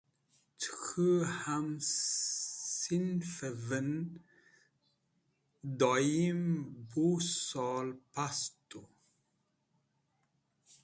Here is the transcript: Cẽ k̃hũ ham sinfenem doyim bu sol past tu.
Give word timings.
Cẽ 0.59 0.75
k̃hũ 0.81 1.09
ham 1.39 1.67
sinfenem 2.79 3.91
doyim 5.79 6.43
bu 6.89 7.05
sol 7.47 7.87
past 8.13 8.53
tu. 8.69 8.81